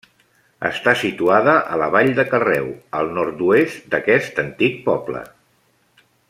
Està 0.69 0.93
situada 1.01 1.53
a 1.75 1.77
la 1.81 1.89
vall 1.95 2.09
de 2.21 2.25
Carreu, 2.31 2.71
al 3.01 3.13
nord-oest 3.19 3.87
d'aquest 3.95 4.43
antic 4.49 4.81
poble. 4.89 5.23